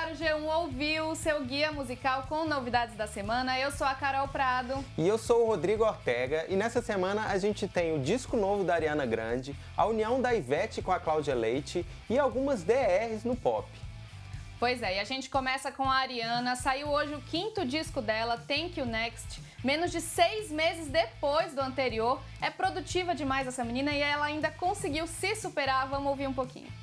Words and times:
ar, 0.00 0.12
o 0.12 0.14
G1 0.14 0.42
ouviu 0.56 1.08
o 1.10 1.14
seu 1.14 1.44
guia 1.44 1.70
musical 1.70 2.24
com 2.26 2.46
novidades 2.46 2.96
da 2.96 3.06
semana. 3.06 3.58
Eu 3.58 3.70
sou 3.70 3.86
a 3.86 3.94
Carol 3.94 4.26
Prado. 4.28 4.82
E 4.96 5.06
eu 5.06 5.18
sou 5.18 5.44
o 5.44 5.46
Rodrigo 5.46 5.84
Ortega. 5.84 6.46
E 6.48 6.56
nessa 6.56 6.80
semana 6.80 7.26
a 7.26 7.36
gente 7.36 7.68
tem 7.68 7.94
o 7.94 7.98
disco 7.98 8.34
novo 8.36 8.64
da 8.64 8.74
Ariana 8.74 9.04
Grande, 9.04 9.54
a 9.76 9.84
união 9.84 10.20
da 10.20 10.34
Ivete 10.34 10.80
com 10.80 10.90
a 10.90 10.98
Cláudia 10.98 11.34
Leite 11.34 11.84
e 12.08 12.18
algumas 12.18 12.62
DRs 12.62 13.24
no 13.24 13.36
pop. 13.36 13.68
Pois 14.58 14.82
é, 14.82 14.96
e 14.96 15.00
a 15.00 15.04
gente 15.04 15.28
começa 15.28 15.70
com 15.70 15.84
a 15.84 15.96
Ariana. 15.96 16.56
Saiu 16.56 16.88
hoje 16.88 17.14
o 17.14 17.20
quinto 17.20 17.64
disco 17.66 18.00
dela, 18.00 18.38
Thank 18.48 18.80
You 18.80 18.86
Next. 18.86 19.42
Menos 19.62 19.90
de 19.90 20.00
seis 20.00 20.50
meses 20.50 20.88
depois 20.88 21.54
do 21.54 21.60
anterior. 21.60 22.22
É 22.40 22.48
produtiva 22.48 23.14
demais 23.14 23.46
essa 23.46 23.64
menina 23.64 23.92
e 23.92 24.00
ela 24.00 24.24
ainda 24.24 24.50
conseguiu 24.50 25.06
se 25.06 25.36
superar. 25.36 25.88
Vamos 25.88 26.08
ouvir 26.08 26.26
um 26.26 26.32
pouquinho. 26.32 26.79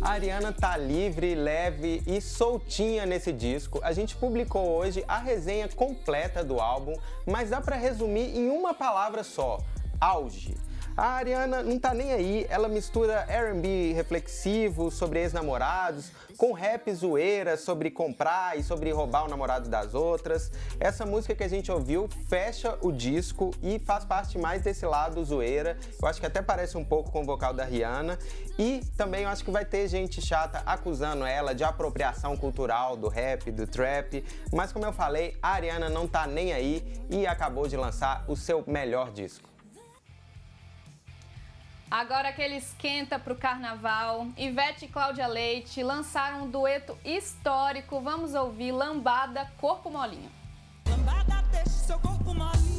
Ariana 0.00 0.52
tá 0.52 0.76
livre, 0.76 1.34
leve 1.34 2.02
e 2.06 2.20
soltinha 2.20 3.04
nesse 3.04 3.32
disco. 3.32 3.80
A 3.82 3.92
gente 3.92 4.16
publicou 4.16 4.66
hoje 4.70 5.04
a 5.06 5.18
resenha 5.18 5.68
completa 5.68 6.42
do 6.42 6.60
álbum, 6.60 6.94
mas 7.26 7.50
dá 7.50 7.60
para 7.60 7.76
resumir 7.76 8.34
em 8.34 8.48
uma 8.48 8.72
palavra 8.72 9.22
só: 9.22 9.58
auge. 10.00 10.54
A 10.96 11.14
Ariana 11.14 11.60
não 11.60 11.76
tá 11.76 11.92
nem 11.92 12.12
aí, 12.12 12.46
ela 12.48 12.68
mistura 12.68 13.24
R&B 13.28 13.92
reflexivo 13.94 14.92
sobre 14.92 15.18
ex-namorados 15.18 16.12
com 16.36 16.52
rap 16.52 16.92
zoeira 16.94 17.56
sobre 17.56 17.90
comprar 17.90 18.56
e 18.56 18.62
sobre 18.62 18.92
roubar 18.92 19.24
o 19.24 19.28
namorado 19.28 19.68
das 19.68 19.92
outras. 19.92 20.52
Essa 20.78 21.04
música 21.04 21.34
que 21.34 21.42
a 21.42 21.48
gente 21.48 21.70
ouviu 21.72 22.08
fecha 22.28 22.78
o 22.80 22.92
disco 22.92 23.50
e 23.60 23.80
faz 23.80 24.04
parte 24.04 24.38
mais 24.38 24.62
desse 24.62 24.86
lado 24.86 25.24
zoeira. 25.24 25.76
Eu 26.00 26.06
acho 26.06 26.20
que 26.20 26.26
até 26.26 26.40
parece 26.40 26.76
um 26.76 26.84
pouco 26.84 27.10
com 27.10 27.22
o 27.22 27.26
vocal 27.26 27.52
da 27.52 27.64
Rihanna. 27.64 28.16
E 28.56 28.80
também 28.96 29.24
eu 29.24 29.28
acho 29.28 29.44
que 29.44 29.50
vai 29.50 29.64
ter 29.64 29.88
gente 29.88 30.22
chata 30.22 30.62
acusando 30.64 31.24
ela 31.24 31.54
de 31.54 31.64
apropriação 31.64 32.36
cultural 32.36 32.96
do 32.96 33.08
rap, 33.08 33.50
do 33.50 33.66
trap. 33.66 34.24
Mas 34.52 34.70
como 34.70 34.84
eu 34.84 34.92
falei, 34.92 35.36
a 35.42 35.54
Ariana 35.54 35.88
não 35.88 36.06
tá 36.06 36.24
nem 36.24 36.52
aí 36.52 36.84
e 37.10 37.26
acabou 37.26 37.66
de 37.66 37.76
lançar 37.76 38.24
o 38.28 38.36
seu 38.36 38.62
melhor 38.66 39.10
disco. 39.10 39.53
Agora 41.90 42.32
que 42.32 42.42
ele 42.42 42.56
esquenta 42.56 43.18
para 43.18 43.32
o 43.32 43.36
carnaval, 43.36 44.26
Ivete 44.36 44.86
e 44.86 44.88
Cláudia 44.88 45.26
Leite 45.26 45.82
lançaram 45.82 46.44
um 46.44 46.50
dueto 46.50 46.98
histórico. 47.04 48.00
Vamos 48.00 48.34
ouvir 48.34 48.72
Lambada 48.72 49.50
Corpo 49.58 49.90
Molinho. 49.90 50.30
Lambada 50.88 51.42
deixa 51.50 51.68
seu 51.68 51.98
corpo 51.98 52.34
molinho. 52.34 52.73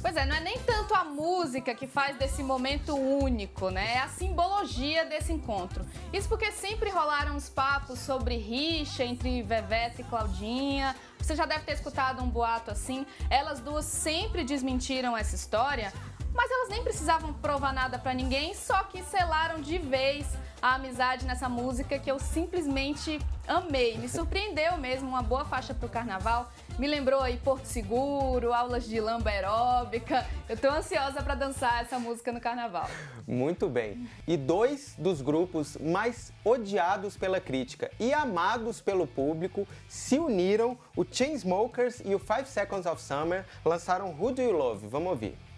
Pois 0.00 0.16
é, 0.16 0.24
não 0.24 0.34
é 0.34 0.40
nem 0.40 0.58
tanto 0.60 0.94
a 0.94 1.04
música 1.04 1.74
que 1.74 1.86
faz 1.86 2.16
desse 2.16 2.42
momento 2.42 2.96
único, 2.96 3.68
né? 3.68 3.96
É 3.96 3.98
a 3.98 4.08
simbologia 4.08 5.04
desse 5.04 5.30
encontro. 5.30 5.84
Isso 6.10 6.26
porque 6.26 6.50
sempre 6.52 6.88
rolaram 6.88 7.36
uns 7.36 7.50
papos 7.50 7.98
sobre 7.98 8.36
rixa 8.36 9.04
entre 9.04 9.42
Veveta 9.42 10.00
e 10.00 10.04
Claudinha. 10.04 10.96
Você 11.18 11.36
já 11.36 11.44
deve 11.44 11.64
ter 11.64 11.72
escutado 11.72 12.22
um 12.22 12.30
boato 12.30 12.70
assim. 12.70 13.04
Elas 13.28 13.60
duas 13.60 13.84
sempre 13.84 14.42
desmentiram 14.42 15.14
essa 15.14 15.36
história, 15.36 15.92
mas 16.34 16.50
elas 16.50 16.68
nem 16.68 16.82
precisavam 16.82 17.32
provar 17.34 17.72
nada 17.72 17.98
para 17.98 18.14
ninguém, 18.14 18.54
só 18.54 18.84
que 18.84 19.02
selaram 19.02 19.60
de 19.60 19.78
vez 19.78 20.26
a 20.62 20.74
amizade 20.74 21.24
nessa 21.24 21.48
música 21.48 21.98
que 21.98 22.10
eu 22.10 22.18
simplesmente 22.18 23.18
amei. 23.48 23.96
Me 23.96 24.08
surpreendeu 24.08 24.76
mesmo, 24.76 25.08
uma 25.08 25.22
boa 25.22 25.44
faixa 25.44 25.72
pro 25.72 25.88
carnaval. 25.88 26.52
Me 26.78 26.86
lembrou 26.86 27.20
aí 27.20 27.38
Porto 27.38 27.64
Seguro, 27.64 28.52
aulas 28.52 28.84
de 28.84 29.00
lamba 29.00 29.30
aeróbica. 29.30 30.26
Eu 30.48 30.56
tô 30.56 30.68
ansiosa 30.68 31.22
para 31.22 31.34
dançar 31.34 31.82
essa 31.82 31.98
música 31.98 32.30
no 32.30 32.40
carnaval. 32.40 32.88
Muito 33.26 33.68
bem. 33.68 34.08
E 34.26 34.36
dois 34.36 34.94
dos 34.98 35.22
grupos 35.22 35.76
mais 35.78 36.32
odiados 36.44 37.16
pela 37.16 37.40
crítica 37.40 37.90
e 37.98 38.12
amados 38.12 38.80
pelo 38.80 39.06
público 39.06 39.66
se 39.88 40.18
uniram. 40.18 40.76
O 40.94 41.04
Chainsmokers 41.10 42.00
e 42.04 42.14
o 42.14 42.18
Five 42.18 42.46
Seconds 42.46 42.86
of 42.86 43.00
Summer 43.00 43.46
lançaram 43.64 44.10
Who 44.10 44.32
Do 44.32 44.42
You 44.42 44.52
Love? 44.52 44.86
Vamos 44.88 45.10
ouvir. 45.10 45.49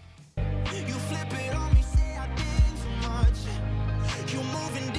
flip 1.13 1.33
it 1.45 1.53
on 1.55 1.73
me, 1.73 1.81
say 1.81 2.17
I 2.17 2.27
too 2.35 3.07
much. 3.07 3.39
You 4.31 4.41
moving 4.57 4.91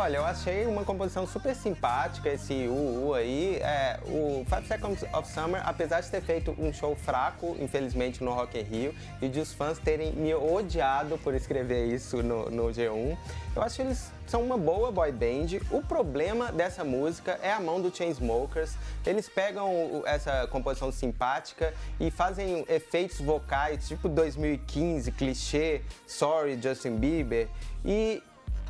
Olha, 0.00 0.16
eu 0.16 0.24
achei 0.24 0.66
uma 0.66 0.82
composição 0.82 1.26
super 1.26 1.54
simpática 1.54 2.30
esse 2.30 2.66
UU 2.66 3.12
aí. 3.12 3.56
É, 3.56 4.00
o 4.06 4.46
Five 4.48 4.66
Seconds 4.66 5.04
of 5.12 5.28
Summer, 5.30 5.60
apesar 5.62 6.00
de 6.00 6.10
ter 6.10 6.22
feito 6.22 6.56
um 6.58 6.72
show 6.72 6.96
fraco, 6.96 7.54
infelizmente, 7.60 8.24
no 8.24 8.32
Rock 8.32 8.58
in 8.58 8.62
Rio, 8.62 8.94
e 9.20 9.28
de 9.28 9.38
os 9.38 9.52
fãs 9.52 9.78
terem 9.78 10.12
me 10.12 10.34
odiado 10.34 11.18
por 11.18 11.34
escrever 11.34 11.84
isso 11.84 12.22
no, 12.22 12.50
no 12.50 12.68
G1, 12.68 13.14
eu 13.54 13.62
acho 13.62 13.76
que 13.76 13.82
eles 13.82 14.10
são 14.26 14.42
uma 14.42 14.56
boa 14.56 14.90
boy 14.90 15.12
band. 15.12 15.60
O 15.70 15.82
problema 15.82 16.50
dessa 16.50 16.82
música 16.82 17.38
é 17.42 17.52
a 17.52 17.60
mão 17.60 17.78
do 17.78 17.94
Chainsmokers. 17.94 18.76
Eles 19.04 19.28
pegam 19.28 20.02
essa 20.06 20.46
composição 20.46 20.90
simpática 20.90 21.74
e 21.98 22.10
fazem 22.10 22.64
efeitos 22.70 23.20
vocais 23.20 23.86
tipo 23.86 24.08
2015, 24.08 25.12
clichê, 25.12 25.82
Sorry, 26.06 26.58
Justin 26.62 26.96
Bieber. 26.96 27.48
E 27.84 28.22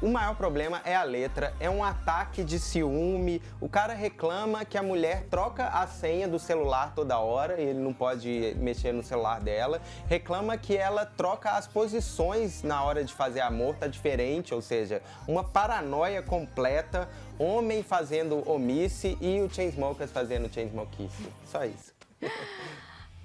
o 0.03 0.09
maior 0.09 0.34
problema 0.34 0.81
é 0.84 0.97
a 0.97 1.03
letra, 1.03 1.53
é 1.61 1.69
um 1.69 1.84
ataque 1.84 2.43
de 2.43 2.59
ciúme. 2.59 3.43
O 3.61 3.69
cara 3.69 3.93
reclama 3.93 4.65
que 4.65 4.78
a 4.78 4.83
mulher 4.83 5.27
troca 5.31 5.69
a 5.69 5.87
senha 5.87 6.27
do 6.27 6.38
celular 6.38 6.94
toda 6.94 7.19
hora 7.19 7.61
ele 7.61 7.78
não 7.78 7.93
pode 7.93 8.56
mexer 8.59 8.93
no 8.93 9.03
celular 9.03 9.41
dela. 9.41 9.81
Reclama 10.06 10.56
que 10.56 10.77
ela 10.77 11.05
troca 11.05 11.50
as 11.50 11.66
posições 11.66 12.62
na 12.62 12.83
hora 12.83 13.05
de 13.05 13.12
fazer 13.12 13.41
amor, 13.41 13.77
tá 13.77 13.87
diferente, 13.87 14.55
ou 14.55 14.62
seja, 14.62 15.03
uma 15.28 15.44
paranoia 15.44 16.22
completa. 16.22 17.09
Homem 17.39 17.83
fazendo 17.83 18.49
omisse 18.50 19.16
e 19.21 19.41
o 19.41 19.49
Chainsmokers 19.49 20.10
fazendo 20.10 20.53
Chainsmokice. 20.53 21.31
Só 21.47 21.65
isso. 21.65 21.93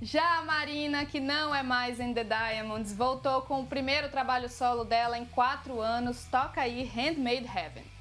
Já 0.01 0.39
a 0.39 0.41
Marina, 0.41 1.05
que 1.05 1.21
não 1.21 1.55
é 1.55 1.63
mais 1.63 2.01
em 2.01 2.13
The 2.13 2.25
Diamonds, 2.25 2.93
voltou 2.93 3.41
com 3.43 3.61
o 3.61 3.67
primeiro 3.67 4.09
trabalho 4.09 4.49
solo 4.49 4.83
dela 4.83 5.17
em 5.17 5.25
quatro 5.25 5.79
anos. 5.79 6.25
Toca 6.25 6.61
aí 6.61 6.83
Handmade 6.83 7.45
Heaven. 7.47 7.94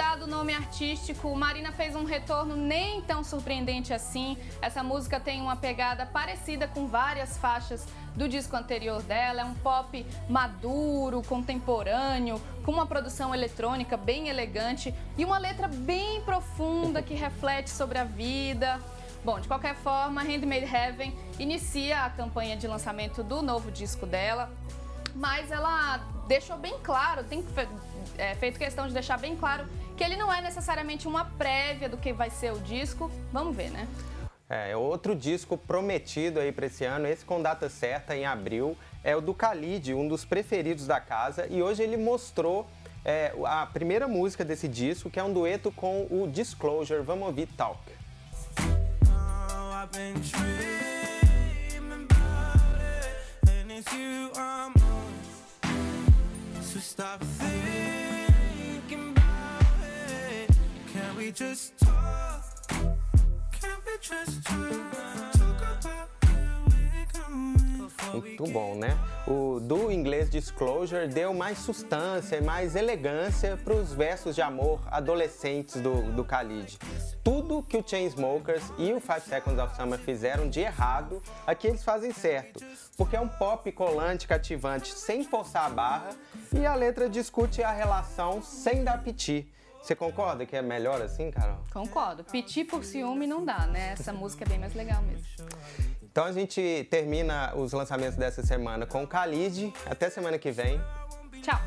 Mudado 0.00 0.24
o 0.24 0.26
nome 0.26 0.54
artístico, 0.54 1.36
Marina 1.36 1.72
fez 1.72 1.94
um 1.94 2.04
retorno 2.04 2.56
nem 2.56 3.02
tão 3.02 3.22
surpreendente 3.22 3.92
assim. 3.92 4.38
Essa 4.62 4.82
música 4.82 5.20
tem 5.20 5.42
uma 5.42 5.56
pegada 5.56 6.06
parecida 6.06 6.66
com 6.66 6.86
várias 6.86 7.36
faixas 7.36 7.86
do 8.16 8.26
disco 8.26 8.56
anterior 8.56 9.02
dela. 9.02 9.42
É 9.42 9.44
um 9.44 9.52
pop 9.52 10.06
maduro, 10.26 11.22
contemporâneo, 11.28 12.40
com 12.64 12.72
uma 12.72 12.86
produção 12.86 13.34
eletrônica 13.34 13.94
bem 13.98 14.28
elegante 14.28 14.94
e 15.18 15.24
uma 15.24 15.36
letra 15.36 15.68
bem 15.68 16.22
profunda 16.22 17.02
que 17.02 17.12
reflete 17.12 17.68
sobre 17.68 17.98
a 17.98 18.04
vida. 18.04 18.80
Bom, 19.22 19.38
de 19.38 19.48
qualquer 19.48 19.74
forma, 19.74 20.22
Handmade 20.22 20.64
Heaven 20.64 21.14
inicia 21.38 22.06
a 22.06 22.08
campanha 22.08 22.56
de 22.56 22.66
lançamento 22.66 23.22
do 23.22 23.42
novo 23.42 23.70
disco 23.70 24.06
dela, 24.06 24.50
mas 25.14 25.50
ela 25.50 26.00
deixou 26.30 26.56
bem 26.56 26.78
claro, 26.80 27.24
tem 27.24 27.44
é, 28.16 28.36
feito 28.36 28.56
questão 28.56 28.86
de 28.86 28.94
deixar 28.94 29.18
bem 29.18 29.34
claro 29.34 29.66
que 29.96 30.04
ele 30.04 30.14
não 30.14 30.32
é 30.32 30.40
necessariamente 30.40 31.08
uma 31.08 31.24
prévia 31.24 31.88
do 31.88 31.96
que 31.96 32.12
vai 32.12 32.30
ser 32.30 32.52
o 32.52 32.60
disco. 32.60 33.10
Vamos 33.32 33.56
ver, 33.56 33.68
né? 33.70 33.88
É, 34.48 34.76
outro 34.76 35.16
disco 35.16 35.58
prometido 35.58 36.38
aí 36.38 36.52
para 36.52 36.66
esse 36.66 36.84
ano, 36.84 37.08
esse 37.08 37.24
com 37.24 37.42
data 37.42 37.68
certa, 37.68 38.16
em 38.16 38.26
abril, 38.26 38.76
é 39.02 39.16
o 39.16 39.20
do 39.20 39.32
Khalid, 39.32 39.92
um 39.92 40.06
dos 40.06 40.24
preferidos 40.24 40.86
da 40.86 41.00
casa, 41.00 41.48
e 41.48 41.60
hoje 41.62 41.82
ele 41.82 41.96
mostrou 41.96 42.64
é, 43.04 43.32
a 43.44 43.66
primeira 43.66 44.06
música 44.06 44.44
desse 44.44 44.68
disco, 44.68 45.10
que 45.10 45.18
é 45.18 45.24
um 45.24 45.32
dueto 45.32 45.72
com 45.72 46.06
o 46.10 46.28
Disclosure. 46.32 47.02
Vamos 47.02 47.26
ouvir 47.26 47.48
Talk. 47.56 47.80
Just 61.40 61.72
talk? 61.78 62.44
Can 63.58 63.78
we 63.86 63.96
just 64.02 64.44
talk? 64.44 65.32
Talk 65.32 65.62
about 65.80 66.10
muito 68.12 68.44
bom, 68.52 68.74
né? 68.74 68.98
O 69.26 69.58
do 69.60 69.90
inglês 69.90 70.28
Disclosure 70.28 71.06
deu 71.08 71.32
mais 71.32 71.58
substância 71.58 72.36
e 72.36 72.42
mais 72.42 72.76
elegância 72.76 73.56
para 73.56 73.72
os 73.72 73.92
versos 73.92 74.34
de 74.34 74.42
amor 74.42 74.80
adolescentes 74.90 75.80
do, 75.80 76.02
do 76.12 76.22
Khalid. 76.22 76.78
Tudo 77.22 77.62
que 77.62 77.76
o 77.76 77.84
Chainsmokers 77.86 78.64
e 78.76 78.92
o 78.92 79.00
Five 79.00 79.22
Seconds 79.22 79.58
of 79.58 79.76
Summer 79.76 79.98
fizeram 79.98 80.48
de 80.48 80.60
errado, 80.60 81.22
aqui 81.46 81.68
eles 81.68 81.84
fazem 81.84 82.12
certo. 82.12 82.62
Porque 82.96 83.16
é 83.16 83.20
um 83.20 83.28
pop 83.28 83.70
colante, 83.72 84.26
cativante, 84.26 84.92
sem 84.92 85.24
forçar 85.24 85.66
a 85.66 85.70
barra 85.70 86.10
e 86.52 86.66
a 86.66 86.74
letra 86.74 87.08
discute 87.08 87.62
a 87.62 87.70
relação 87.70 88.42
sem 88.42 88.84
dar 88.84 89.02
piti. 89.02 89.48
Você 89.82 89.94
concorda 89.94 90.44
que 90.44 90.56
é 90.56 90.62
melhor 90.62 91.00
assim, 91.00 91.30
Carol? 91.30 91.58
Concordo. 91.72 92.22
Piti 92.24 92.64
por 92.64 92.84
ciúme 92.84 93.26
não 93.26 93.44
dá, 93.44 93.66
né? 93.66 93.92
Essa 93.92 94.12
música 94.12 94.44
é 94.44 94.48
bem 94.48 94.58
mais 94.58 94.74
legal 94.74 95.02
mesmo. 95.02 95.26
Então 96.02 96.24
a 96.24 96.32
gente 96.32 96.86
termina 96.90 97.54
os 97.54 97.72
lançamentos 97.72 98.16
dessa 98.16 98.42
semana 98.42 98.86
com 98.86 99.04
Khalid. 99.04 99.72
Até 99.86 100.10
semana 100.10 100.38
que 100.38 100.50
vem. 100.50 100.80
Tchau. 101.42 101.60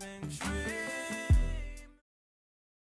been 0.00 0.30
tricked 0.30 0.79